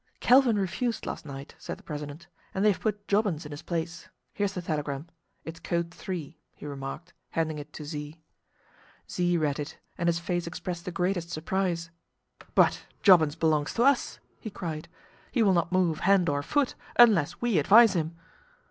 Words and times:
"Calvin 0.19 0.57
refused 0.57 1.05
last 1.05 1.27
night," 1.27 1.53
said 1.59 1.77
the 1.77 1.83
president, 1.83 2.25
"and 2.55 2.65
they 2.65 2.71
have 2.71 2.81
put 2.81 3.07
Jobbins 3.07 3.45
in 3.45 3.51
his 3.51 3.61
place. 3.61 4.09
Here 4.33 4.45
is 4.45 4.53
the 4.53 4.61
telegram. 4.63 5.07
It 5.45 5.57
is 5.57 5.59
code 5.59 5.91
three," 5.93 6.39
he 6.55 6.65
remarked, 6.65 7.13
handing 7.29 7.59
it 7.59 7.71
to 7.73 7.85
Z. 7.85 8.19
Z 9.07 9.37
read 9.37 9.59
it, 9.59 9.77
and 9.99 10.09
his 10.09 10.17
face 10.17 10.47
expressed 10.47 10.85
the 10.85 10.91
greatest 10.91 11.29
surprise. 11.29 11.91
"But 12.55 12.87
Jobbins 13.03 13.35
belongs 13.35 13.75
to 13.75 13.83
us," 13.83 14.17
he 14.39 14.49
cried. 14.49 14.87
"He 15.31 15.43
will 15.43 15.53
not 15.53 15.71
move 15.71 15.99
hand 15.99 16.29
or 16.29 16.41
foot 16.41 16.73
unless 16.95 17.39
we 17.39 17.59
advise 17.59 17.93
him!" 17.93 18.15